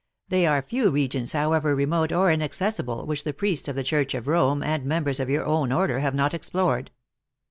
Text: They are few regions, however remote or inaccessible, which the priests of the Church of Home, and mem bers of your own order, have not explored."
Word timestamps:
They 0.29 0.47
are 0.47 0.63
few 0.63 0.89
regions, 0.89 1.33
however 1.33 1.75
remote 1.75 2.11
or 2.11 2.31
inaccessible, 2.31 3.05
which 3.05 3.23
the 3.23 3.33
priests 3.35 3.67
of 3.67 3.75
the 3.75 3.83
Church 3.83 4.15
of 4.15 4.25
Home, 4.25 4.63
and 4.63 4.83
mem 4.83 5.03
bers 5.03 5.19
of 5.19 5.29
your 5.29 5.45
own 5.45 5.71
order, 5.71 5.99
have 5.99 6.15
not 6.15 6.33
explored." 6.33 6.89